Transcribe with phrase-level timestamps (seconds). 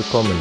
[0.00, 0.32] willkommen.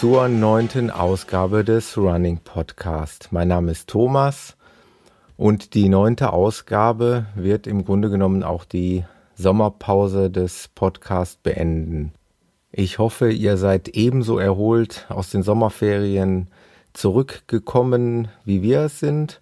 [0.00, 3.28] Zur neunten Ausgabe des Running Podcast.
[3.30, 4.56] Mein Name ist Thomas
[5.36, 9.04] und die neunte Ausgabe wird im Grunde genommen auch die
[9.36, 12.12] Sommerpause des Podcasts beenden.
[12.72, 16.48] Ich hoffe, ihr seid ebenso erholt aus den Sommerferien
[16.94, 19.40] zurückgekommen, wie wir es sind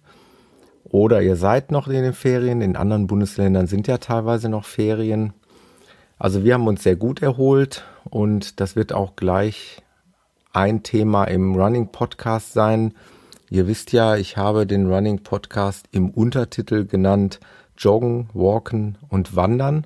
[0.89, 2.61] oder ihr seid noch in den Ferien.
[2.61, 5.33] In anderen Bundesländern sind ja teilweise noch Ferien.
[6.17, 9.81] Also wir haben uns sehr gut erholt und das wird auch gleich
[10.53, 12.93] ein Thema im Running Podcast sein.
[13.49, 17.39] Ihr wisst ja, ich habe den Running Podcast im Untertitel genannt
[17.77, 19.85] Joggen, Walken und Wandern.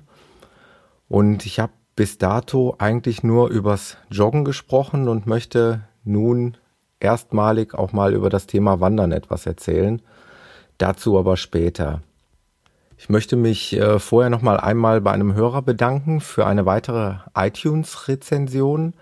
[1.08, 6.56] Und ich habe bis dato eigentlich nur übers Joggen gesprochen und möchte nun
[7.00, 10.00] erstmalig auch mal über das Thema Wandern etwas erzählen.
[10.80, 12.00] Dazu aber später.
[12.96, 17.16] Ich möchte mich äh, vorher noch mal einmal bei einem Hörer bedanken für eine weitere
[17.34, 18.94] iTunes-Rezension.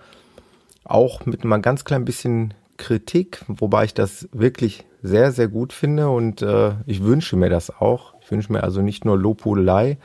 [0.82, 6.10] Auch mit einem ganz klein bisschen Kritik, wobei ich das wirklich sehr, sehr gut finde
[6.10, 8.14] und äh, ich wünsche mir das auch.
[8.22, 9.98] Ich wünsche mir also nicht nur Lobhudelei,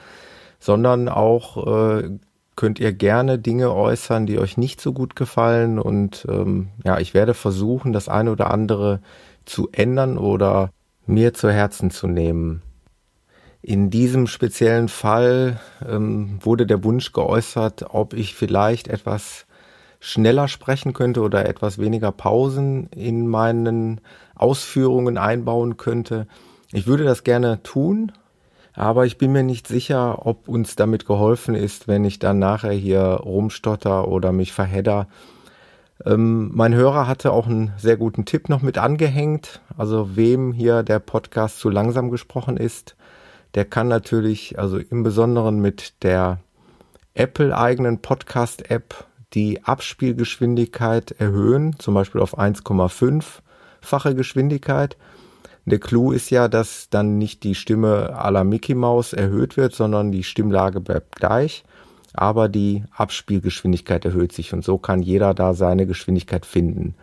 [0.59, 2.19] sondern auch äh,
[2.55, 7.15] könnt ihr gerne Dinge äußern, die euch nicht so gut gefallen und ähm, ja, ich
[7.15, 8.99] werde versuchen, das eine oder andere
[9.45, 10.69] zu ändern oder
[11.05, 12.61] mir zu Herzen zu nehmen.
[13.61, 19.45] In diesem speziellen Fall ähm, wurde der Wunsch geäußert, ob ich vielleicht etwas
[20.01, 24.01] schneller sprechen könnte oder etwas weniger Pausen in meinen
[24.35, 26.27] Ausführungen einbauen könnte.
[26.73, 28.11] Ich würde das gerne tun,
[28.73, 32.73] aber ich bin mir nicht sicher, ob uns damit geholfen ist, wenn ich dann nachher
[32.73, 35.07] hier rumstotter oder mich verhedder.
[36.05, 39.61] Ähm, mein Hörer hatte auch einen sehr guten Tipp noch mit angehängt.
[39.77, 42.95] Also wem hier der Podcast zu langsam gesprochen ist,
[43.55, 46.39] der kann natürlich, also im Besonderen mit der
[47.13, 54.97] Apple-eigenen Podcast-App die Abspielgeschwindigkeit erhöhen, zum Beispiel auf 1,5-fache Geschwindigkeit.
[55.65, 59.73] Der Clou ist ja, dass dann nicht die Stimme à la Mickey Mouse erhöht wird,
[59.73, 61.63] sondern die Stimmlage bleibt gleich
[62.13, 66.95] aber die Abspielgeschwindigkeit erhöht sich und so kann jeder da seine Geschwindigkeit finden.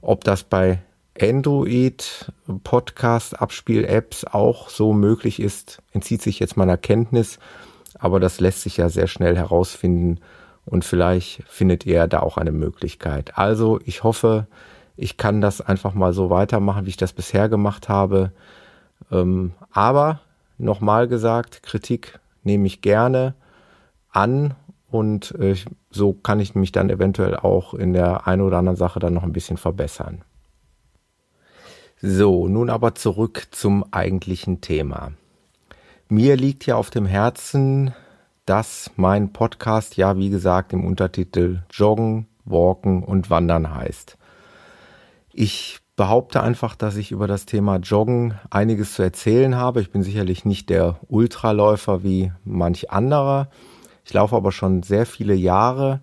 [0.00, 0.80] Ob das bei
[1.20, 2.32] Android
[2.64, 7.38] Podcast Abspiel Apps auch so möglich ist, entzieht sich jetzt meiner Kenntnis,
[7.98, 10.20] aber das lässt sich ja sehr schnell herausfinden
[10.64, 13.36] und vielleicht findet ihr da auch eine Möglichkeit.
[13.38, 14.46] Also ich hoffe,
[14.96, 18.32] ich kann das einfach mal so weitermachen, wie ich das bisher gemacht habe.
[19.10, 20.20] Ähm, aber
[20.58, 23.34] nochmal gesagt, Kritik nehme ich gerne
[24.14, 24.54] an
[24.90, 25.56] und äh,
[25.90, 29.24] so kann ich mich dann eventuell auch in der einen oder anderen Sache dann noch
[29.24, 30.22] ein bisschen verbessern.
[32.00, 35.12] So, nun aber zurück zum eigentlichen Thema.
[36.08, 37.94] Mir liegt ja auf dem Herzen,
[38.46, 44.18] dass mein Podcast ja, wie gesagt, im Untertitel Joggen, Walken und Wandern heißt.
[45.32, 49.80] Ich behaupte einfach, dass ich über das Thema Joggen einiges zu erzählen habe.
[49.80, 53.48] Ich bin sicherlich nicht der Ultraläufer wie manch anderer.
[54.04, 56.00] Ich laufe aber schon sehr viele Jahre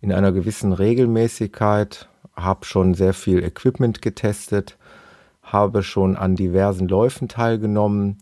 [0.00, 4.76] in einer gewissen Regelmäßigkeit, habe schon sehr viel Equipment getestet,
[5.42, 8.18] habe schon an diversen Läufen teilgenommen,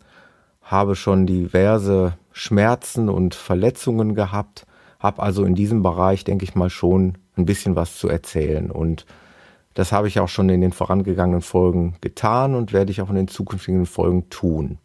[0.62, 4.66] habe schon diverse Schmerzen und Verletzungen gehabt,
[4.98, 8.70] habe also in diesem Bereich, denke ich mal, schon ein bisschen was zu erzählen.
[8.70, 9.06] Und
[9.74, 13.16] das habe ich auch schon in den vorangegangenen Folgen getan und werde ich auch in
[13.16, 14.78] den zukünftigen Folgen tun.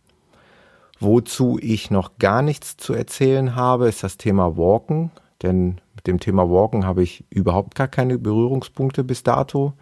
[0.99, 5.11] Wozu ich noch gar nichts zu erzählen habe, ist das Thema Walken.
[5.43, 9.73] Denn mit dem Thema Walken habe ich überhaupt gar keine Berührungspunkte bis dato.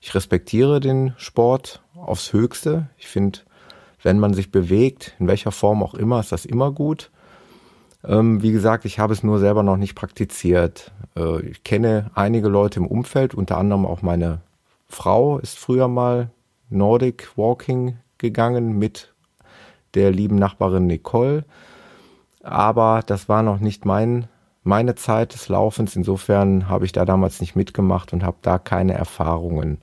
[0.00, 2.88] Ich respektiere den Sport aufs Höchste.
[2.98, 3.40] Ich finde,
[4.02, 7.10] wenn man sich bewegt, in welcher Form auch immer, ist das immer gut.
[8.04, 10.92] Ähm, wie gesagt, ich habe es nur selber noch nicht praktiziert.
[11.16, 14.40] Äh, ich kenne einige Leute im Umfeld, unter anderem auch meine
[14.88, 16.30] Frau ist früher mal
[16.70, 19.12] Nordic Walking gegangen mit
[19.94, 21.44] der lieben Nachbarin Nicole.
[22.42, 24.28] Aber das war noch nicht mein,
[24.62, 25.96] meine Zeit des Laufens.
[25.96, 29.78] Insofern habe ich da damals nicht mitgemacht und habe da keine Erfahrungen.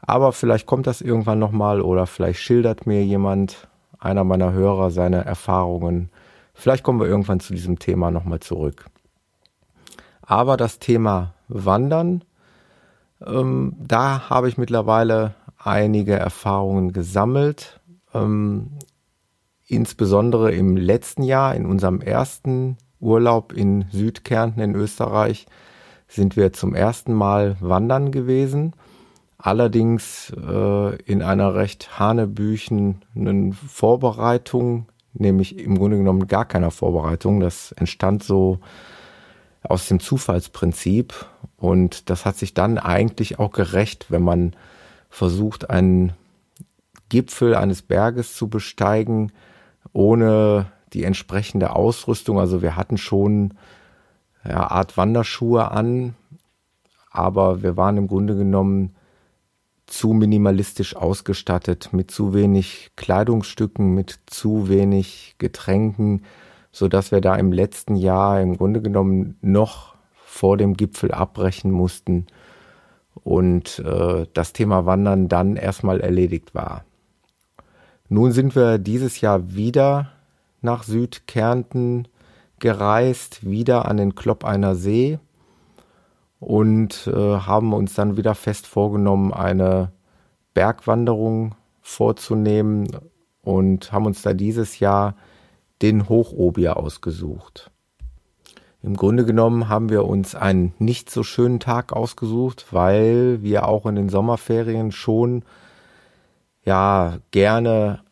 [0.00, 3.68] Aber vielleicht kommt das irgendwann nochmal oder vielleicht schildert mir jemand,
[3.98, 6.10] einer meiner Hörer, seine Erfahrungen.
[6.52, 8.86] Vielleicht kommen wir irgendwann zu diesem Thema nochmal zurück.
[10.22, 12.22] Aber das Thema Wandern,
[13.26, 17.80] ähm, da habe ich mittlerweile einige Erfahrungen gesammelt.
[18.12, 18.72] Ähm,
[19.66, 25.46] insbesondere im letzten Jahr, in unserem ersten Urlaub in Südkärnten in Österreich,
[26.08, 28.74] sind wir zum ersten Mal wandern gewesen.
[29.38, 37.40] Allerdings äh, in einer recht hanebüchenen Vorbereitung, nämlich im Grunde genommen gar keiner Vorbereitung.
[37.40, 38.60] Das entstand so
[39.62, 41.26] aus dem Zufallsprinzip
[41.56, 44.54] und das hat sich dann eigentlich auch gerecht, wenn man
[45.08, 46.12] versucht, einen
[47.08, 49.32] Gipfel eines Berges zu besteigen,
[49.92, 52.38] ohne die entsprechende Ausrüstung.
[52.38, 53.54] Also wir hatten schon
[54.46, 56.14] ja, Art Wanderschuhe an,
[57.10, 58.94] aber wir waren im Grunde genommen
[59.86, 66.24] zu minimalistisch ausgestattet, mit zu wenig Kleidungsstücken, mit zu wenig Getränken,
[66.72, 69.94] so dass wir da im letzten Jahr im Grunde genommen noch
[70.24, 72.26] vor dem Gipfel abbrechen mussten
[73.22, 76.84] und äh, das Thema Wandern dann erstmal erledigt war.
[78.14, 80.12] Nun sind wir dieses Jahr wieder
[80.62, 82.06] nach Südkärnten
[82.60, 85.18] gereist, wieder an den Kloppeiner See
[86.38, 89.90] und äh, haben uns dann wieder fest vorgenommen, eine
[90.54, 92.86] Bergwanderung vorzunehmen
[93.42, 95.16] und haben uns da dieses Jahr
[95.82, 97.72] den Hochobier ausgesucht.
[98.80, 103.86] Im Grunde genommen haben wir uns einen nicht so schönen Tag ausgesucht, weil wir auch
[103.86, 105.42] in den Sommerferien schon
[106.64, 108.03] ja gerne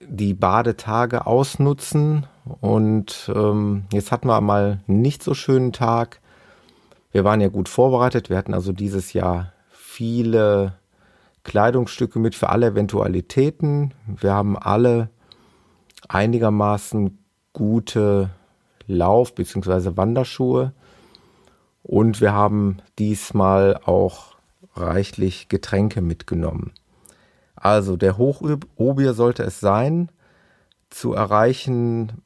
[0.00, 2.26] die Badetage ausnutzen
[2.60, 6.20] und ähm, jetzt hatten wir mal nicht so schönen Tag.
[7.12, 8.30] Wir waren ja gut vorbereitet.
[8.30, 10.74] Wir hatten also dieses Jahr viele
[11.44, 13.92] Kleidungsstücke mit für alle Eventualitäten.
[14.06, 15.10] Wir haben alle
[16.08, 17.18] einigermaßen
[17.52, 18.30] gute
[18.86, 19.96] Lauf- bzw.
[19.96, 20.72] Wanderschuhe.
[21.82, 24.36] Und wir haben diesmal auch
[24.74, 26.72] reichlich Getränke mitgenommen.
[27.60, 30.10] Also der Hochobier sollte es sein,
[30.88, 32.22] zu erreichen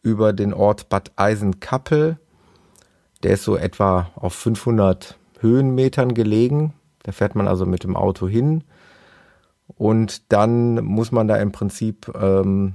[0.00, 2.18] über den Ort Bad Eisenkappel.
[3.22, 6.72] Der ist so etwa auf 500 Höhenmetern gelegen.
[7.02, 8.64] Da fährt man also mit dem Auto hin.
[9.66, 12.74] Und dann muss man da im Prinzip ähm,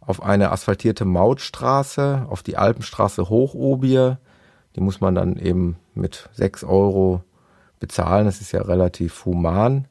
[0.00, 4.18] auf eine asphaltierte Mautstraße, auf die Alpenstraße Hochobier.
[4.76, 7.22] Die muss man dann eben mit 6 Euro
[7.80, 8.26] bezahlen.
[8.26, 9.86] Das ist ja relativ human.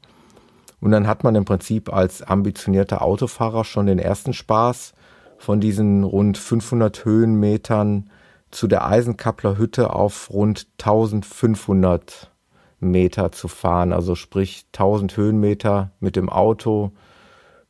[0.80, 4.94] Und dann hat man im Prinzip als ambitionierter Autofahrer schon den ersten Spaß
[5.38, 8.10] von diesen rund 500 Höhenmetern
[8.52, 12.32] zu der Eisenkappler Hütte auf rund 1500
[12.80, 13.94] Meter zu fahren.
[13.94, 16.92] Also sprich 1000 Höhenmeter mit dem Auto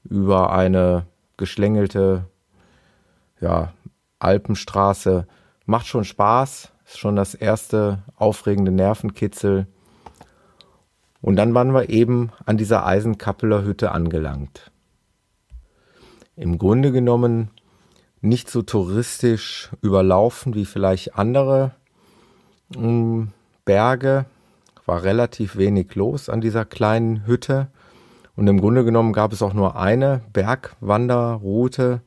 [0.03, 1.05] über eine
[1.37, 2.25] geschlängelte
[3.39, 3.73] ja,
[4.19, 5.27] Alpenstraße.
[5.65, 9.67] Macht schon Spaß, ist schon das erste aufregende Nervenkitzel.
[11.21, 14.71] Und dann waren wir eben an dieser Eisenkappeler Hütte angelangt.
[16.35, 17.49] Im Grunde genommen
[18.21, 21.71] nicht so touristisch überlaufen wie vielleicht andere
[22.75, 23.23] mm,
[23.65, 24.25] Berge.
[24.85, 27.67] War relativ wenig los an dieser kleinen Hütte.
[28.35, 32.01] Und im Grunde genommen gab es auch nur eine Bergwanderroute,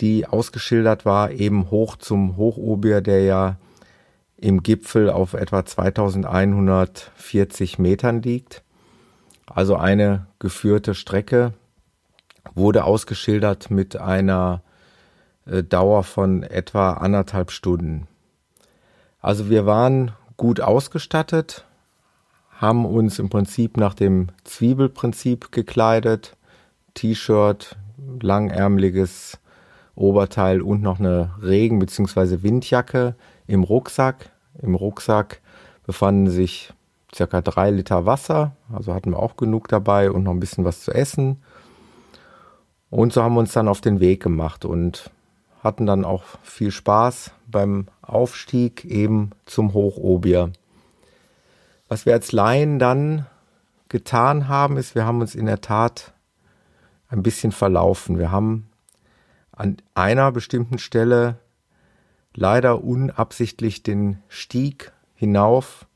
[0.00, 3.56] die ausgeschildert war, eben hoch zum Hochobier, der ja
[4.36, 8.62] im Gipfel auf etwa 2140 Metern liegt.
[9.46, 11.52] Also eine geführte Strecke
[12.54, 14.62] wurde ausgeschildert mit einer
[15.46, 18.06] äh, Dauer von etwa anderthalb Stunden.
[19.20, 21.64] Also wir waren gut ausgestattet,
[22.50, 26.36] haben uns im Prinzip nach dem Zwiebelprinzip gekleidet,
[26.94, 27.76] T-Shirt,
[28.20, 29.38] langärmeliges
[29.94, 32.42] Oberteil und noch eine Regen- bzw.
[32.42, 33.14] Windjacke
[33.46, 34.30] im Rucksack.
[34.62, 35.40] Im Rucksack
[35.86, 36.72] befanden sich
[37.14, 40.80] circa drei Liter Wasser, also hatten wir auch genug dabei und noch ein bisschen was
[40.80, 41.42] zu essen.
[42.90, 45.10] Und so haben wir uns dann auf den Weg gemacht und
[45.62, 50.52] hatten dann auch viel Spaß beim Aufstieg eben zum Hochobier.
[51.88, 53.26] Was wir als Laien dann
[53.88, 56.12] getan haben, ist, wir haben uns in der Tat
[57.08, 58.18] ein bisschen verlaufen.
[58.18, 58.68] Wir haben
[59.52, 61.36] an einer bestimmten Stelle
[62.34, 65.86] leider unabsichtlich den Stieg hinauf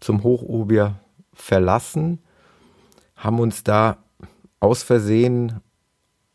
[0.00, 0.96] zum Hochobier
[1.32, 2.18] verlassen,
[3.14, 3.98] haben uns da
[4.60, 5.60] aus Versehen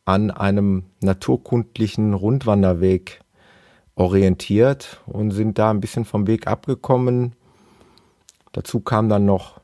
[0.05, 3.22] an einem naturkundlichen Rundwanderweg
[3.96, 7.36] orientiert und sind da ein bisschen vom Weg abgekommen.
[8.51, 9.62] Dazu kamen dann noch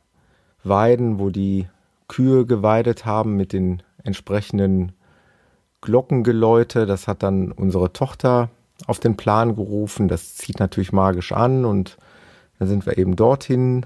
[0.63, 1.67] Weiden, wo die
[2.07, 4.93] Kühe geweidet haben mit den entsprechenden
[5.81, 6.85] Glockengeläute.
[6.85, 8.49] Das hat dann unsere Tochter
[8.85, 10.07] auf den Plan gerufen.
[10.07, 11.97] Das zieht natürlich magisch an und
[12.59, 13.85] dann sind wir eben dorthin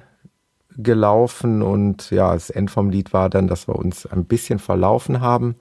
[0.77, 5.21] gelaufen und ja, das End vom Lied war dann, dass wir uns ein bisschen verlaufen
[5.21, 5.55] haben,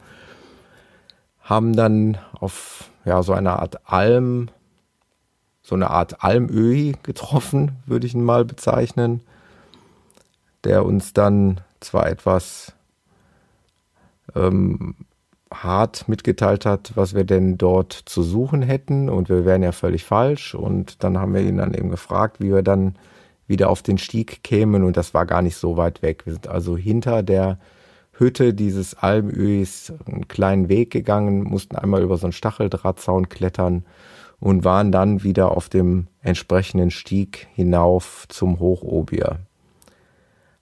[1.41, 4.51] haben dann auf ja so eine Art Alm,
[5.63, 9.21] so eine Art Almöhi getroffen, würde ich ihn mal bezeichnen,
[10.65, 12.73] der uns dann zwar etwas
[14.35, 14.95] ähm,
[15.53, 20.05] hart mitgeteilt hat, was wir denn dort zu suchen hätten und wir wären ja völlig
[20.05, 22.97] falsch und dann haben wir ihn dann eben gefragt, wie wir dann
[23.47, 26.25] wieder auf den Stieg kämen und das war gar nicht so weit weg.
[26.25, 27.59] Wir sind also hinter der
[28.13, 33.85] Hütte dieses Almöis einen kleinen Weg gegangen, mussten einmal über so einen Stacheldrahtzaun klettern
[34.39, 39.41] und waren dann wieder auf dem entsprechenden Stieg hinauf zum Hochobier.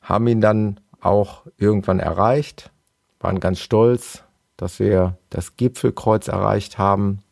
[0.00, 2.70] Haben ihn dann auch irgendwann erreicht,
[3.20, 4.24] waren ganz stolz,
[4.58, 7.22] dass wir das Gipfelkreuz erreicht haben,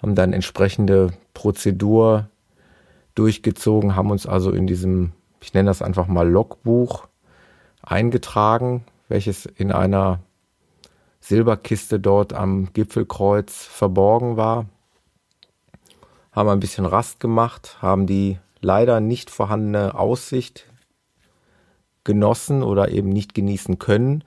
[0.00, 2.30] haben dann entsprechende Prozedur
[3.14, 5.12] durchgezogen, haben uns also in diesem,
[5.42, 7.06] ich nenne das einfach mal Logbuch
[7.82, 10.20] eingetragen, welches in einer
[11.20, 14.66] Silberkiste dort am Gipfelkreuz verborgen war.
[16.30, 20.66] Haben ein bisschen Rast gemacht, haben die leider nicht vorhandene Aussicht
[22.04, 24.24] genossen oder eben nicht genießen können.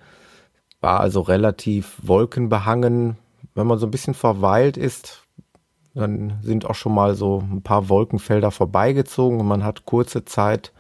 [0.86, 3.18] War also relativ wolkenbehangen.
[3.56, 5.24] Wenn man so ein bisschen verweilt ist,
[5.96, 10.74] dann sind auch schon mal so ein paar Wolkenfelder vorbeigezogen und man hat kurze Zeit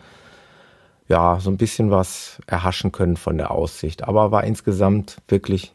[1.08, 4.08] ja so ein bisschen was erhaschen können von der Aussicht.
[4.08, 5.74] Aber war insgesamt wirklich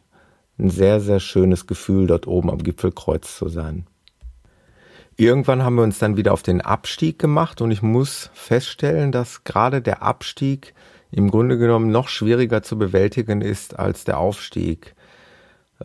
[0.60, 3.84] ein sehr, sehr schönes Gefühl, dort oben am Gipfelkreuz zu sein.
[5.16, 9.42] Irgendwann haben wir uns dann wieder auf den Abstieg gemacht und ich muss feststellen, dass
[9.42, 10.72] gerade der Abstieg
[11.10, 14.94] im Grunde genommen noch schwieriger zu bewältigen ist als der Aufstieg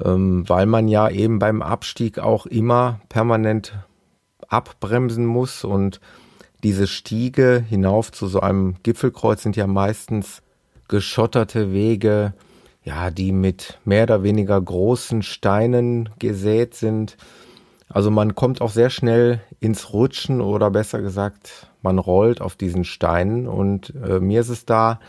[0.03, 3.73] ähm, weil man ja eben beim Abstieg auch immer permanent
[4.47, 5.99] abbremsen muss und
[6.63, 10.41] diese Stiege hinauf zu so einem Gipfelkreuz sind ja meistens
[10.87, 12.33] geschotterte Wege,
[12.83, 17.17] ja, die mit mehr oder weniger großen Steinen gesät sind.
[17.89, 22.83] Also man kommt auch sehr schnell ins Rutschen oder besser gesagt, man rollt auf diesen
[22.83, 24.99] Steinen und äh, mir ist es da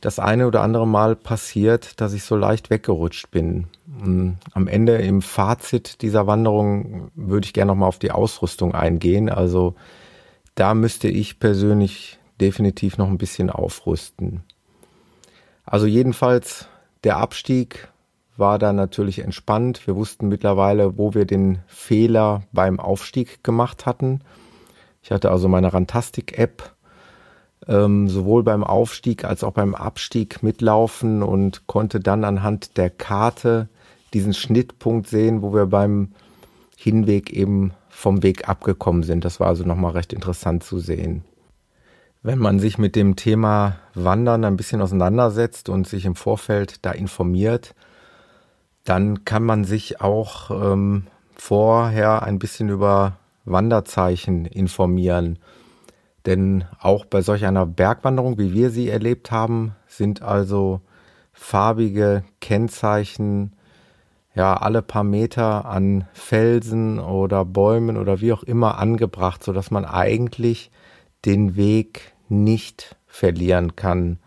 [0.00, 3.68] das eine oder andere Mal passiert, dass ich so leicht weggerutscht bin.
[3.86, 9.28] Mm, am Ende im Fazit dieser Wanderung würde ich gerne nochmal auf die Ausrüstung eingehen.
[9.28, 9.74] Also
[10.54, 14.42] da müsste ich persönlich definitiv noch ein bisschen aufrüsten.
[15.64, 16.66] Also jedenfalls
[17.04, 17.88] der Abstieg
[18.36, 19.86] war da natürlich entspannt.
[19.86, 24.22] Wir wussten mittlerweile, wo wir den Fehler beim Aufstieg gemacht hatten.
[25.02, 26.74] Ich hatte also meine Rantastic-App
[27.68, 33.68] ähm, sowohl beim Aufstieg als auch beim Abstieg mitlaufen und konnte dann anhand der Karte
[34.12, 36.12] diesen Schnittpunkt sehen, wo wir beim
[36.76, 39.24] Hinweg eben vom Weg abgekommen sind.
[39.24, 41.24] Das war also nochmal recht interessant zu sehen.
[42.22, 46.90] Wenn man sich mit dem Thema Wandern ein bisschen auseinandersetzt und sich im Vorfeld da
[46.90, 47.74] informiert,
[48.84, 55.38] dann kann man sich auch ähm, vorher ein bisschen über Wanderzeichen informieren.
[56.26, 60.80] Denn auch bei solch einer Bergwanderung, wie wir sie erlebt haben, sind also
[61.32, 63.52] farbige Kennzeichen
[64.34, 69.70] ja alle paar Meter an Felsen oder Bäumen oder wie auch immer angebracht, so dass
[69.70, 70.70] man eigentlich
[71.24, 74.18] den Weg nicht verlieren kann.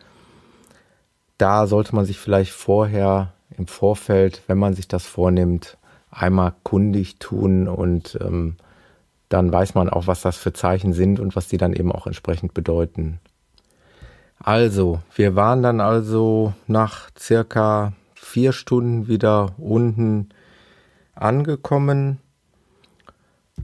[1.38, 5.78] Da sollte man sich vielleicht vorher im Vorfeld, wenn man sich das vornimmt,
[6.12, 8.58] einmal kundig tun und ähm,
[9.34, 12.06] dann weiß man auch, was das für Zeichen sind und was die dann eben auch
[12.06, 13.20] entsprechend bedeuten.
[14.38, 20.30] Also, wir waren dann also nach circa vier Stunden wieder unten
[21.16, 22.20] angekommen.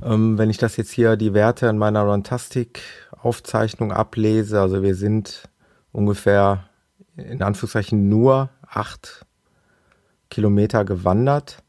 [0.02, 5.44] Ähm, wenn ich das jetzt hier die Werte in meiner Runtastic-Aufzeichnung ablese, also wir sind
[5.92, 6.64] ungefähr
[7.16, 9.24] in Anführungszeichen nur acht
[10.32, 11.62] Kilometer gewandert,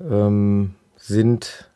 [0.00, 1.71] ähm, sind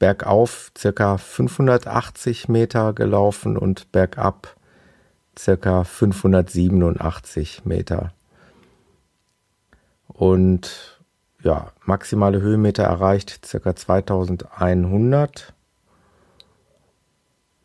[0.00, 4.56] bergauf circa 580 Meter gelaufen und bergab
[5.38, 8.12] circa 587 Meter.
[10.08, 11.00] Und
[11.42, 15.52] ja, maximale Höhenmeter erreicht circa 2100.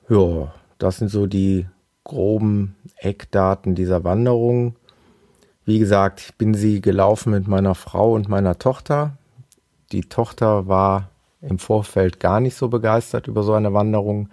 [0.10, 1.68] Ja, das sind so die
[2.04, 4.76] groben Eckdaten dieser Wanderung.
[5.64, 9.18] Wie gesagt, ich bin sie gelaufen mit meiner Frau und meiner Tochter.
[9.92, 11.10] Die Tochter war
[11.48, 14.30] im Vorfeld gar nicht so begeistert über so eine Wanderung.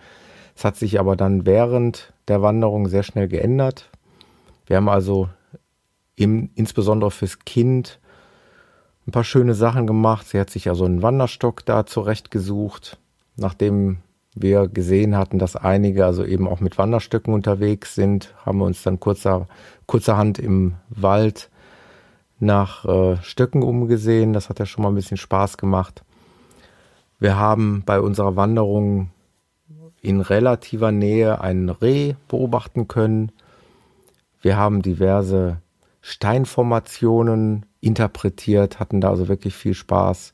[0.57, 3.91] Es hat sich aber dann während der Wanderung sehr schnell geändert.
[4.67, 5.29] Wir haben also
[6.17, 7.99] im, insbesondere fürs Kind
[9.07, 10.29] ein paar schöne Sachen gemacht.
[10.29, 12.99] Sie hat sich ja so einen Wanderstock da zurechtgesucht,
[13.37, 13.99] nachdem
[14.35, 18.83] wir gesehen hatten, dass einige also eben auch mit Wanderstöcken unterwegs sind, haben wir uns
[18.83, 19.47] dann kurzer,
[19.87, 21.51] kurzerhand im Wald
[22.39, 24.33] nach äh, Stöcken umgesehen.
[24.33, 26.03] Das hat ja schon mal ein bisschen Spaß gemacht.
[27.23, 29.11] Wir haben bei unserer Wanderung
[30.01, 33.31] in relativer Nähe einen Reh beobachten können.
[34.41, 35.59] Wir haben diverse
[36.01, 40.33] Steinformationen interpretiert, hatten da also wirklich viel Spaß.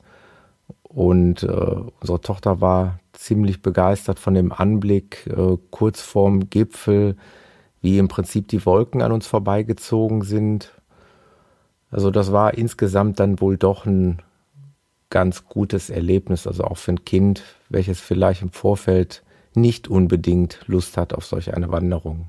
[0.81, 7.17] Und äh, unsere Tochter war ziemlich begeistert von dem Anblick äh, kurz vorm Gipfel,
[7.81, 10.73] wie im Prinzip die Wolken an uns vorbeigezogen sind.
[11.91, 14.23] Also das war insgesamt dann wohl doch ein
[15.09, 19.23] ganz gutes Erlebnis, also auch für ein Kind, welches vielleicht im Vorfeld
[19.55, 22.27] nicht unbedingt Lust hat auf solch eine Wanderung.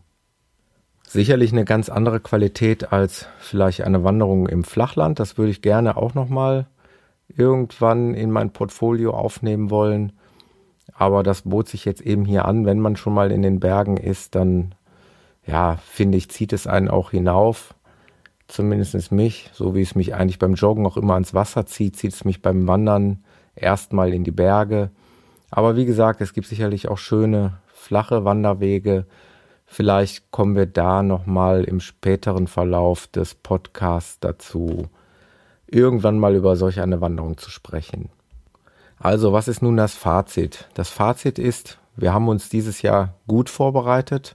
[1.07, 5.19] Sicherlich eine ganz andere Qualität als vielleicht eine Wanderung im Flachland.
[5.19, 6.67] Das würde ich gerne auch nochmal
[7.29, 10.13] irgendwann in mein Portfolio aufnehmen wollen.
[10.93, 13.97] Aber das bot sich jetzt eben hier an, wenn man schon mal in den Bergen
[13.97, 14.75] ist, dann
[15.47, 17.75] ja, finde ich, zieht es einen auch hinauf.
[18.51, 22.13] Zumindest mich, so wie es mich eigentlich beim Joggen auch immer ans Wasser zieht, zieht
[22.13, 23.23] es mich beim Wandern
[23.55, 24.91] erstmal in die Berge.
[25.53, 29.07] Aber wie gesagt, es gibt sicherlich auch schöne flache Wanderwege.
[29.67, 34.89] Vielleicht kommen wir da nochmal im späteren Verlauf des Podcasts dazu,
[35.69, 38.09] irgendwann mal über solch eine Wanderung zu sprechen.
[38.99, 40.69] Also, was ist nun das Fazit?
[40.75, 44.35] Das Fazit ist, wir haben uns dieses Jahr gut vorbereitet,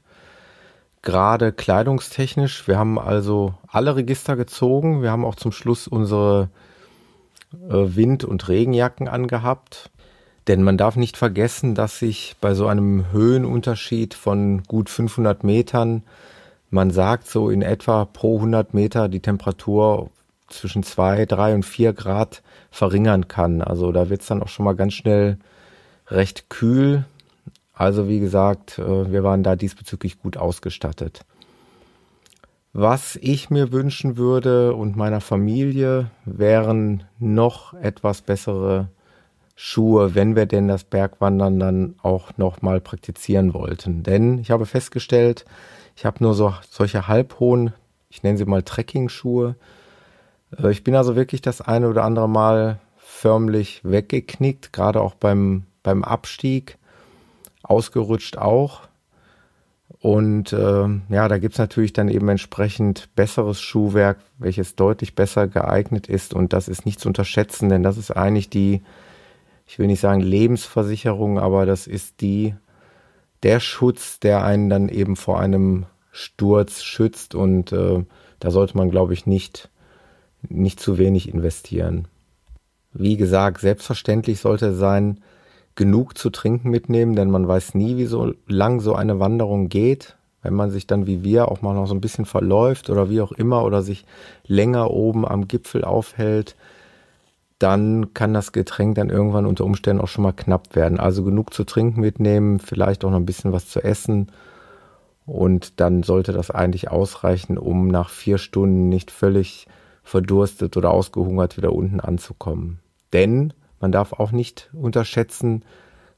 [1.06, 2.68] gerade kleidungstechnisch.
[2.68, 5.02] Wir haben also alle Register gezogen.
[5.02, 6.50] Wir haben auch zum Schluss unsere
[7.54, 9.92] äh, Wind- und Regenjacken angehabt.
[10.48, 16.04] Denn man darf nicht vergessen, dass sich bei so einem Höhenunterschied von gut 500 Metern,
[16.70, 20.10] man sagt so in etwa pro 100 Meter die Temperatur
[20.48, 23.62] zwischen 2, 3 und 4 Grad verringern kann.
[23.62, 25.38] Also da wird es dann auch schon mal ganz schnell
[26.08, 27.06] recht kühl.
[27.76, 31.22] Also wie gesagt, äh, wir waren da diesbezüglich gut ausgestattet.
[32.72, 38.90] Was ich mir wünschen würde und meiner Familie wären noch etwas bessere
[39.56, 44.04] Schuhe, wenn wir denn das Bergwandern dann auch nochmal praktizieren wollten.
[44.04, 45.46] Denn ich habe festgestellt,
[45.96, 47.74] ich habe nur so solche halbhohen,
[48.10, 49.56] ich nenne sie mal Trekking-Schuhe.
[50.58, 55.64] Äh, ich bin also wirklich das eine oder andere Mal förmlich weggeknickt, gerade auch beim,
[55.84, 56.78] beim Abstieg,
[57.70, 58.82] ausgerutscht auch.
[60.00, 66.08] Und äh, ja, da gibt's natürlich dann eben entsprechend besseres Schuhwerk, welches deutlich besser geeignet
[66.08, 66.34] ist.
[66.34, 68.82] Und das ist nicht zu unterschätzen, denn das ist eigentlich die
[69.68, 72.56] ich will nicht sagen Lebensversicherung, aber das ist die,
[73.44, 78.06] der Schutz, der einen dann eben vor einem Sturz schützt und äh,
[78.40, 79.70] da sollte man, glaube ich, nicht,
[80.48, 82.08] nicht zu wenig investieren.
[82.94, 85.22] Wie gesagt, selbstverständlich sollte es sein,
[85.76, 90.16] genug zu trinken mitnehmen, denn man weiß nie, wie so lang so eine Wanderung geht.
[90.42, 93.22] Wenn man sich dann wie wir auch mal noch so ein bisschen verläuft oder wie
[93.22, 94.06] auch immer oder sich
[94.46, 96.56] länger oben am Gipfel aufhält,
[97.60, 101.00] dann kann das Getränk dann irgendwann unter Umständen auch schon mal knapp werden.
[101.00, 104.28] Also genug zu trinken mitnehmen, vielleicht auch noch ein bisschen was zu essen.
[105.26, 109.68] Und dann sollte das eigentlich ausreichen, um nach vier Stunden nicht völlig
[110.04, 112.80] verdurstet oder ausgehungert wieder unten anzukommen.
[113.14, 113.54] Denn
[113.86, 115.64] man darf auch nicht unterschätzen,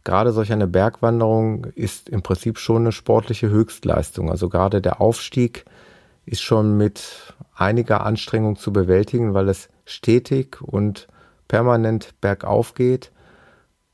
[0.06, 4.32] gerade solch eine Bergwanderung ist im Prinzip schon eine sportliche Höchstleistung.
[4.32, 5.66] Also gerade der Aufstieg
[6.26, 11.10] ist schon mit einiger Anstrengung zu bewältigen, weil es stetig und
[11.50, 13.12] permanent bergauf geht,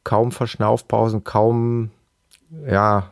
[0.03, 1.89] kaum Verschnaufpausen, kaum
[2.67, 3.09] ja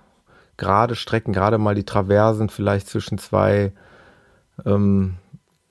[0.58, 3.72] gerade Strecken, gerade mal die Traversen vielleicht zwischen zwei
[4.64, 5.16] ähm,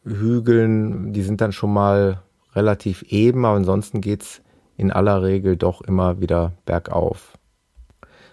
[0.04, 2.24] Hügeln, die sind dann schon mal
[2.56, 4.42] relativ eben, aber ansonsten geht's
[4.80, 7.34] in aller Regel doch immer wieder bergauf.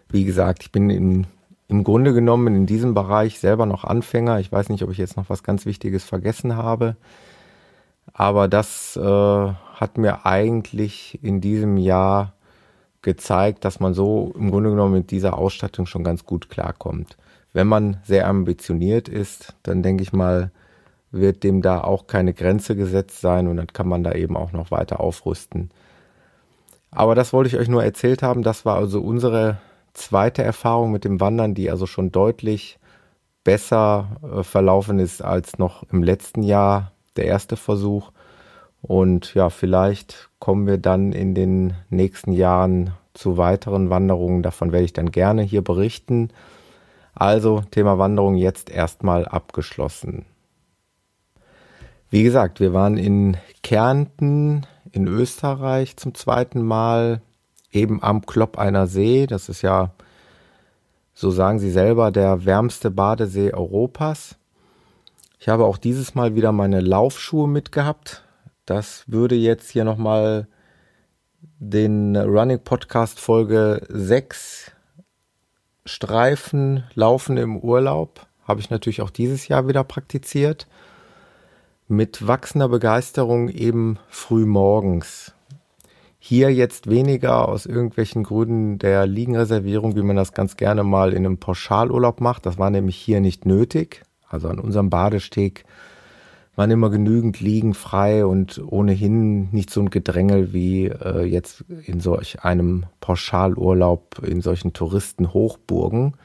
[0.08, 1.28] Wie gesagt, ich bin in,
[1.68, 4.40] im Grunde genommen in diesem Bereich selber noch Anfänger.
[4.40, 6.96] Ich weiß nicht, ob ich jetzt noch was ganz Wichtiges vergessen habe.
[8.14, 12.32] Aber das äh, hat mir eigentlich in diesem Jahr
[13.02, 17.18] gezeigt, dass man so im Grunde genommen mit dieser Ausstattung schon ganz gut klarkommt.
[17.52, 20.52] Wenn man sehr ambitioniert ist, dann denke ich mal,
[21.12, 24.54] wird dem da auch keine Grenze gesetzt sein und dann kann man da eben auch
[24.54, 25.72] noch weiter aufrüsten.
[26.91, 28.43] Aber das wollte ich euch nur erzählt haben.
[28.43, 29.58] Das war also unsere
[29.93, 32.80] zweite Erfahrung mit dem Wandern, die also schon deutlich
[33.43, 38.12] besser äh, verlaufen ist als noch im letzten Jahr der erste Versuch.
[38.82, 44.43] Und ja, vielleicht kommen wir dann in den nächsten Jahren zu weiteren Wanderungen.
[44.43, 46.30] Davon werde ich dann gerne hier berichten.
[47.15, 50.26] Also Thema Wanderung jetzt erstmal abgeschlossen.
[52.10, 57.21] Wie gesagt, wir waren in Kärnten in Österreich zum zweiten Mal,
[57.71, 59.28] eben am Klopp einer See.
[59.28, 59.91] Das ist ja,
[61.13, 64.36] so sagen sie selber, der wärmste Badesee Europas.
[65.39, 68.23] Ich habe auch dieses Mal wieder meine Laufschuhe mitgehabt.
[68.65, 70.47] Das würde jetzt hier nochmal
[71.60, 74.71] den Running Podcast Folge 6
[75.86, 78.28] Streifen Laufen im Urlaub.
[78.43, 80.67] Habe ich natürlich auch dieses Jahr wieder praktiziert.
[81.89, 85.34] Mit wachsender Begeisterung eben früh morgens.
[86.19, 91.26] Hier jetzt weniger aus irgendwelchen Gründen der Liegenreservierung, wie man das ganz gerne mal in
[91.26, 92.45] einem Pauschalurlaub macht.
[92.45, 94.04] Das war nämlich hier nicht nötig.
[94.28, 95.63] Also an unserem Badesteg
[96.58, 102.02] waren immer genügend Liegen frei und ohnehin nicht so ein Gedrängel wie äh, jetzt in
[102.02, 106.17] solch einem Pauschalurlaub in solchen Touristenhochburgen.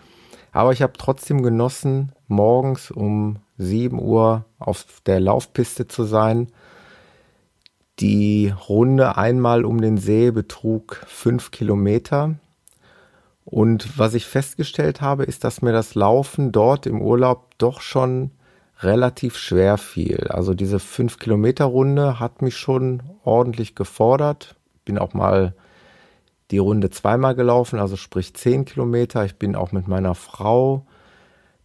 [0.51, 6.49] Aber ich habe trotzdem genossen, morgens um 7 Uhr auf der Laufpiste zu sein.
[8.01, 12.35] Die Runde einmal um den See betrug fünf Kilometer.
[13.45, 18.31] Und was ich festgestellt habe, ist, dass mir das Laufen dort im Urlaub doch schon
[18.81, 20.27] relativ schwer fiel.
[20.29, 24.57] Also diese 5 Kilometer Runde hat mich schon ordentlich gefordert.
[24.85, 25.55] Bin auch mal
[26.51, 29.25] die Runde zweimal gelaufen, also sprich 10 Kilometer.
[29.25, 30.87] Ich bin auch mit meiner Frau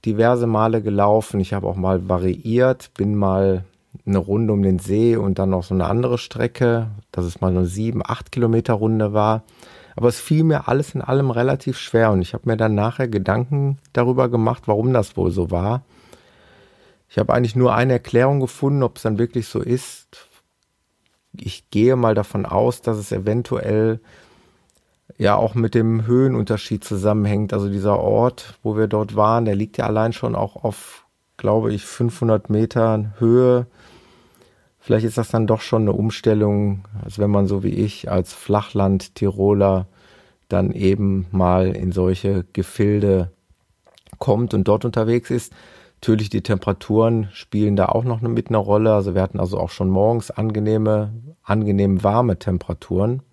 [0.05, 1.39] diverse Male gelaufen.
[1.39, 3.65] Ich habe auch mal variiert, bin mal
[4.05, 7.49] eine Runde um den See und dann noch so eine andere Strecke, dass es mal
[7.49, 9.43] eine 7, 8 Kilometer Runde war.
[9.95, 13.07] Aber es fiel mir alles in allem relativ schwer und ich habe mir dann nachher
[13.07, 15.83] Gedanken darüber gemacht, warum das wohl so war.
[17.09, 20.27] Ich habe eigentlich nur eine Erklärung gefunden, ob es dann wirklich so ist.
[21.33, 23.99] Ich gehe mal davon aus, dass es eventuell
[25.17, 27.53] ja auch mit dem Höhenunterschied zusammenhängt.
[27.53, 31.05] Also dieser Ort, wo wir dort waren, der liegt ja allein schon auch auf,
[31.37, 33.67] glaube ich, 500 Metern Höhe.
[34.79, 38.33] Vielleicht ist das dann doch schon eine Umstellung, als wenn man so wie ich als
[38.33, 39.87] Flachland-Tiroler
[40.49, 43.31] dann eben mal in solche Gefilde
[44.17, 45.51] kommt und dort unterwegs ist.
[46.01, 48.93] Natürlich die Temperaturen spielen da auch noch mit einer Rolle.
[48.93, 51.11] Also wir hatten also auch schon morgens angenehme,
[51.43, 53.23] angenehm warme Temperaturen.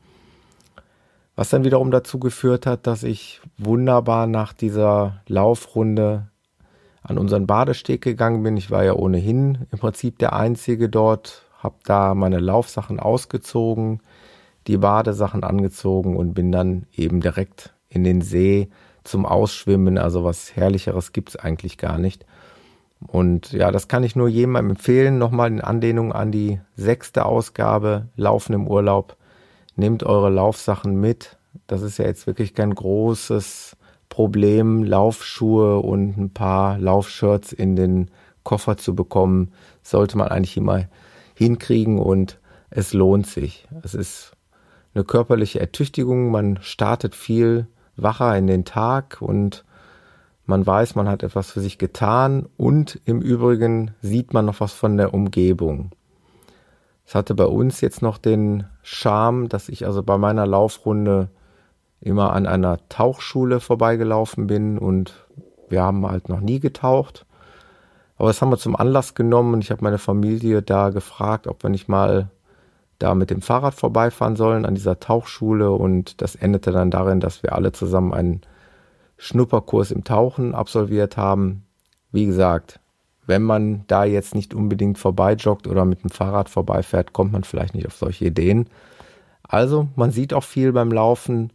[1.36, 6.28] Was dann wiederum dazu geführt hat, dass ich wunderbar nach dieser Laufrunde
[7.02, 8.56] an unseren Badesteg gegangen bin.
[8.56, 14.00] Ich war ja ohnehin im Prinzip der Einzige dort, habe da meine Laufsachen ausgezogen,
[14.66, 18.70] die Badesachen angezogen und bin dann eben direkt in den See
[19.04, 19.98] zum Ausschwimmen.
[19.98, 22.24] Also was Herrlicheres gibt's eigentlich gar nicht.
[23.06, 25.18] Und ja, das kann ich nur jedem empfehlen.
[25.18, 29.16] Nochmal in Anlehnung an die sechste Ausgabe Laufen im Urlaub.
[29.76, 31.36] Nehmt eure Laufsachen mit.
[31.66, 33.76] Das ist ja jetzt wirklich kein großes
[34.08, 38.10] Problem, Laufschuhe und ein paar Laufshirts in den
[38.44, 39.52] Koffer zu bekommen.
[39.82, 40.84] Sollte man eigentlich immer
[41.34, 42.38] hinkriegen und
[42.70, 43.66] es lohnt sich.
[43.82, 44.32] Es ist
[44.94, 46.30] eine körperliche Ertüchtigung.
[46.30, 49.64] Man startet viel wacher in den Tag und
[50.46, 54.72] man weiß, man hat etwas für sich getan und im Übrigen sieht man noch was
[54.72, 55.90] von der Umgebung.
[57.06, 61.28] Es hatte bei uns jetzt noch den Charme, dass ich also bei meiner Laufrunde
[62.00, 65.26] immer an einer Tauchschule vorbeigelaufen bin und
[65.68, 67.26] wir haben halt noch nie getaucht.
[68.16, 71.62] Aber das haben wir zum Anlass genommen und ich habe meine Familie da gefragt, ob
[71.62, 72.30] wir nicht mal
[72.98, 77.42] da mit dem Fahrrad vorbeifahren sollen an dieser Tauchschule und das endete dann darin, dass
[77.42, 78.42] wir alle zusammen einen
[79.16, 81.64] Schnupperkurs im Tauchen absolviert haben.
[82.12, 82.80] Wie gesagt,
[83.26, 87.74] wenn man da jetzt nicht unbedingt vorbeijoggt oder mit dem Fahrrad vorbeifährt, kommt man vielleicht
[87.74, 88.68] nicht auf solche Ideen.
[89.42, 91.52] Also, man sieht auch viel beim Laufen.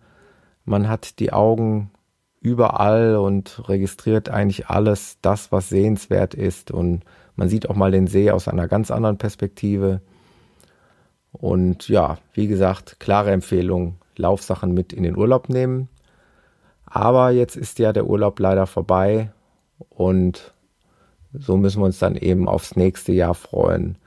[0.66, 1.92] Man hat die Augen
[2.42, 6.72] überall und registriert eigentlich alles, das, was sehenswert ist.
[6.72, 7.04] Und
[7.36, 10.02] man sieht auch mal den See aus einer ganz anderen Perspektive.
[11.32, 15.90] Und ja, wie gesagt, klare Empfehlung, Laufsachen mit in den Urlaub nehmen.
[16.86, 19.32] Aber jetzt ist ja der Urlaub leider vorbei
[19.90, 20.54] und
[21.34, 23.98] so müssen wir uns dann eben aufs nächste Jahr freuen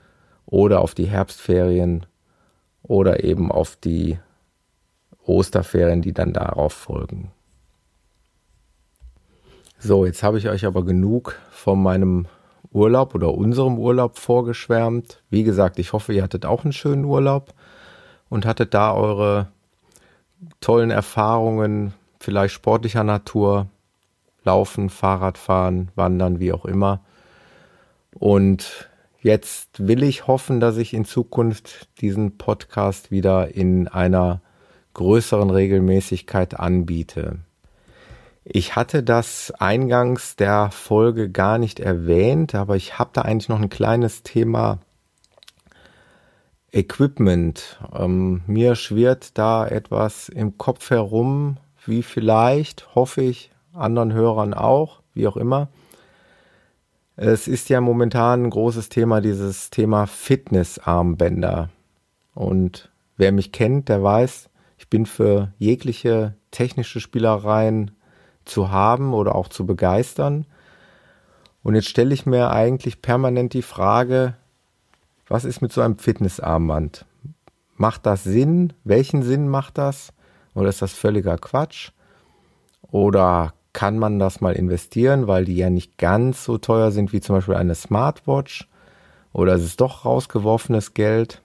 [0.45, 2.05] oder auf die Herbstferien
[2.83, 4.19] oder eben auf die
[5.25, 7.31] Osterferien, die dann darauf folgen.
[9.79, 12.27] So, jetzt habe ich euch aber genug von meinem
[12.71, 15.21] Urlaub oder unserem Urlaub vorgeschwärmt.
[15.29, 17.53] Wie gesagt, ich hoffe, ihr hattet auch einen schönen Urlaub
[18.29, 19.47] und hattet da eure
[20.59, 23.67] tollen Erfahrungen, vielleicht sportlicher Natur,
[24.43, 27.01] Laufen, Fahrradfahren, Wandern, wie auch immer.
[28.15, 28.89] Und
[29.21, 34.41] jetzt will ich hoffen, dass ich in Zukunft diesen Podcast wieder in einer
[34.93, 37.39] größeren Regelmäßigkeit anbiete.
[38.45, 43.61] Ich hatte das eingangs der Folge gar nicht erwähnt, aber ich habe da eigentlich noch
[43.61, 44.79] ein kleines Thema
[46.73, 47.79] Equipment.
[47.93, 55.01] Ähm, mir schwirrt da etwas im Kopf herum, wie vielleicht, hoffe ich, anderen Hörern auch,
[55.13, 55.69] wie auch immer.
[57.15, 61.69] Es ist ja momentan ein großes Thema, dieses Thema Fitnessarmbänder.
[62.33, 67.91] Und wer mich kennt, der weiß, ich bin für jegliche technische Spielereien
[68.45, 70.45] zu haben oder auch zu begeistern.
[71.61, 74.35] Und jetzt stelle ich mir eigentlich permanent die Frage,
[75.27, 77.05] was ist mit so einem Fitnessarmband?
[77.75, 78.73] Macht das Sinn?
[78.83, 80.13] Welchen Sinn macht das?
[80.55, 81.91] Oder ist das völliger Quatsch?
[82.81, 87.21] Oder kann man das mal investieren, weil die ja nicht ganz so teuer sind wie
[87.21, 88.69] zum Beispiel eine Smartwatch?
[89.33, 91.41] Oder ist es doch rausgeworfenes Geld?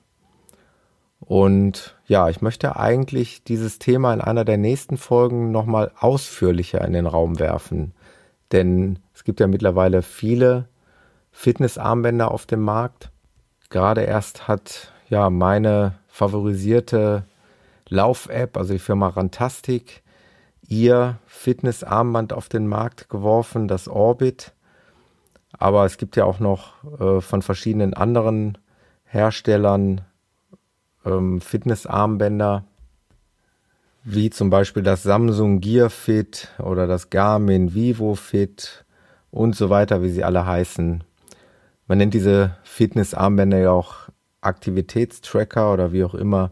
[1.20, 6.92] Und ja, ich möchte eigentlich dieses Thema in einer der nächsten Folgen nochmal ausführlicher in
[6.92, 7.92] den Raum werfen.
[8.52, 10.68] Denn es gibt ja mittlerweile viele
[11.32, 13.10] Fitnessarmbänder auf dem Markt.
[13.70, 17.24] Gerade erst hat ja meine favorisierte
[17.88, 20.02] Lauf-App, also die Firma Rantastic,
[20.68, 24.52] ihr Fitnessarmband auf den Markt geworfen, das Orbit.
[25.52, 28.58] Aber es gibt ja auch noch äh, von verschiedenen anderen
[29.04, 30.02] Herstellern
[31.04, 32.64] ähm, Fitnessarmbänder,
[34.04, 38.84] wie zum Beispiel das Samsung Gear Fit oder das Garmin Vivo Fit
[39.30, 41.02] und so weiter, wie sie alle heißen.
[41.86, 44.10] Man nennt diese Fitnessarmbänder ja auch
[44.42, 46.50] Aktivitätstracker oder wie auch immer.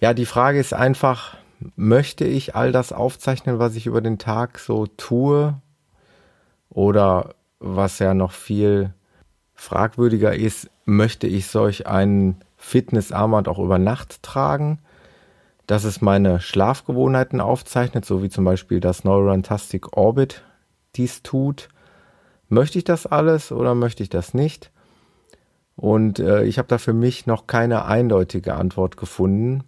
[0.00, 1.36] Ja, die Frage ist einfach,
[1.76, 5.54] möchte ich all das aufzeichnen, was ich über den Tag so tue?
[6.70, 8.92] Oder was ja noch viel
[9.54, 14.80] fragwürdiger ist, möchte ich solch einen Fitnessarmband auch über Nacht tragen?
[15.66, 20.42] dass es meine Schlafgewohnheiten aufzeichnet, so wie zum Beispiel das Neurorantastic Orbit
[20.96, 21.68] dies tut.
[22.48, 24.70] Möchte ich das alles oder möchte ich das nicht?
[25.76, 29.64] Und äh, ich habe da für mich noch keine eindeutige Antwort gefunden.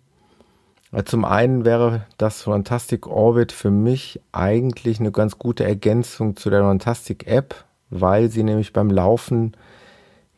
[1.05, 6.63] Zum einen wäre das Fantastic Orbit für mich eigentlich eine ganz gute Ergänzung zu der
[6.63, 9.53] Fantastic App, weil sie nämlich beim Laufen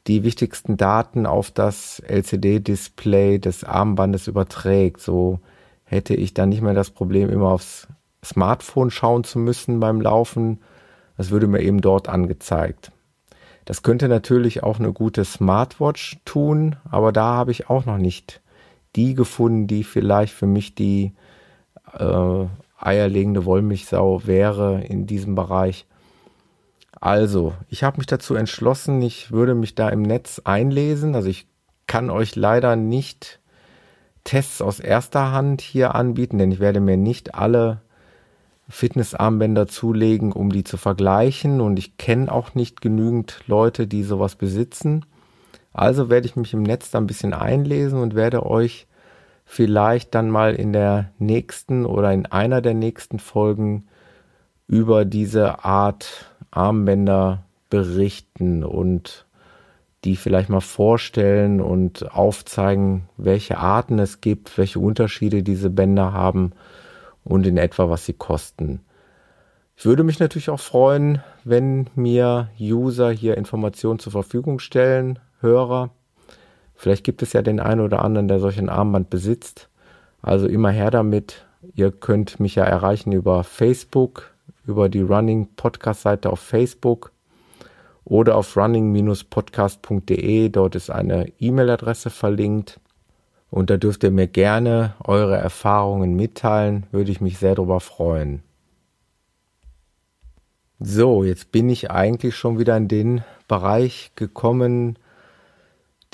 [0.09, 5.01] die wichtigsten Daten auf das LCD-Display des Armbandes überträgt.
[5.01, 5.39] So
[5.85, 7.87] hätte ich dann nicht mehr das Problem, immer aufs
[8.25, 10.59] Smartphone schauen zu müssen beim Laufen.
[11.17, 12.91] Das würde mir eben dort angezeigt.
[13.65, 18.41] Das könnte natürlich auch eine gute Smartwatch tun, aber da habe ich auch noch nicht
[18.97, 21.13] die gefunden, die vielleicht für mich die
[21.93, 22.47] äh,
[22.79, 25.87] eierlegende Wollmilchsau wäre in diesem Bereich.
[27.01, 31.15] Also, ich habe mich dazu entschlossen, ich würde mich da im Netz einlesen.
[31.15, 31.47] Also ich
[31.87, 33.41] kann euch leider nicht
[34.25, 37.83] Tests aus erster Hand hier anbieten, denn ich werde mir nicht alle
[38.69, 41.61] Fitnessarmbänder zulegen, um die zu vergleichen.
[41.61, 45.07] Und ich kenne auch nicht genügend Leute, die sowas besitzen.
[45.79, 48.89] Also werde ich mich im Netz da ein bisschen einlesen und werde euch
[49.45, 53.87] vielleicht dann mal in der nächsten oder in einer der nächsten Folgen
[54.67, 59.25] über diese Art Armbänder berichten und
[60.03, 66.55] die vielleicht mal vorstellen und aufzeigen, welche Arten es gibt, welche Unterschiede diese Bänder haben
[67.23, 68.81] und in etwa, was sie kosten.
[69.77, 75.91] Ich würde mich natürlich auch freuen, wenn mir User hier Informationen zur Verfügung stellen, Hörer.
[76.75, 79.69] Vielleicht gibt es ja den einen oder anderen, der solch ein Armband besitzt.
[80.23, 81.45] Also immer her damit.
[81.75, 84.31] Ihr könnt mich ja erreichen über Facebook,
[84.67, 87.13] über die Running Podcast Seite auf Facebook
[88.05, 90.49] oder auf running-podcast.de.
[90.49, 92.81] Dort ist eine E-Mail-Adresse verlinkt.
[93.51, 96.87] Und da dürft ihr mir gerne eure Erfahrungen mitteilen.
[96.91, 98.43] Würde ich mich sehr darüber freuen.
[100.81, 104.99] So, jetzt bin ich eigentlich schon wieder in den Bereich gekommen,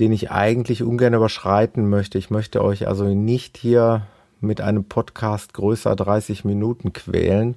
[0.00, 2.18] den ich eigentlich ungern überschreiten möchte.
[2.18, 4.02] Ich möchte euch also nicht hier
[4.40, 7.56] mit einem Podcast größer 30 Minuten quälen,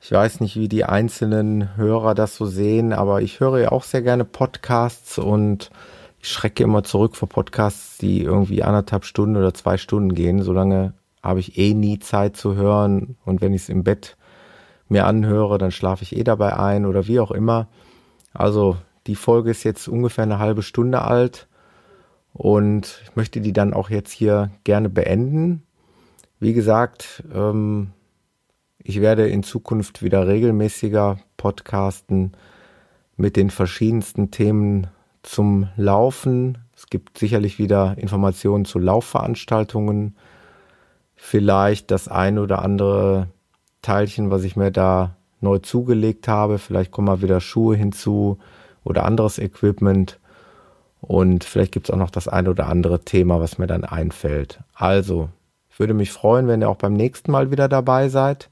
[0.00, 3.82] ich weiß nicht, wie die einzelnen Hörer das so sehen, aber ich höre ja auch
[3.82, 5.70] sehr gerne Podcasts und
[6.20, 10.42] ich schrecke immer zurück vor Podcasts, die irgendwie anderthalb Stunden oder zwei Stunden gehen.
[10.42, 14.16] Solange habe ich eh nie Zeit zu hören und wenn ich es im Bett
[14.88, 17.66] mir anhöre, dann schlafe ich eh dabei ein oder wie auch immer.
[18.32, 18.76] Also
[19.08, 21.48] die Folge ist jetzt ungefähr eine halbe Stunde alt
[22.34, 25.62] und ich möchte die dann auch jetzt hier gerne beenden.
[26.38, 27.90] Wie gesagt, ähm,
[28.78, 32.32] ich werde in Zukunft wieder regelmäßiger podcasten
[33.16, 34.88] mit den verschiedensten Themen
[35.22, 36.58] zum Laufen.
[36.76, 40.16] Es gibt sicherlich wieder Informationen zu Laufveranstaltungen.
[41.16, 43.28] Vielleicht das ein oder andere
[43.80, 46.58] Teilchen, was ich mir da neu zugelegt habe.
[46.58, 48.38] Vielleicht kommen mal wieder Schuhe hinzu
[48.88, 50.18] oder anderes Equipment.
[51.00, 54.60] Und vielleicht gibt es auch noch das ein oder andere Thema, was mir dann einfällt.
[54.74, 55.28] Also,
[55.70, 58.48] ich würde mich freuen, wenn ihr auch beim nächsten Mal wieder dabei seid.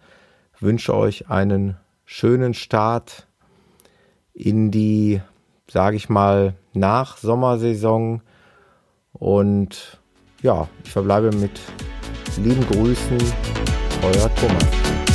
[0.54, 3.26] Ich wünsche euch einen schönen Start
[4.32, 5.20] in die,
[5.68, 8.20] sage ich mal, Nach-Sommersaison.
[9.12, 9.98] Und
[10.42, 11.58] ja, ich verbleibe mit
[12.36, 13.18] lieben Grüßen,
[14.02, 15.05] euer Thomas.